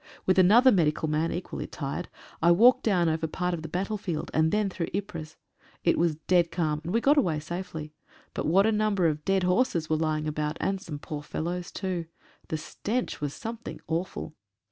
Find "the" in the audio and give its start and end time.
3.61-3.67, 12.47-12.57